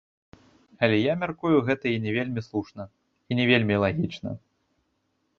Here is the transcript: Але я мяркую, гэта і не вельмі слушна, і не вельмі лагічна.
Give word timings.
Але 0.85 0.95
я 0.99 1.13
мяркую, 1.23 1.57
гэта 1.67 1.85
і 1.91 1.99
не 2.05 2.11
вельмі 2.17 2.41
слушна, 2.47 2.83
і 3.35 3.37
не 3.41 3.45
вельмі 3.51 3.75
лагічна. 3.85 4.29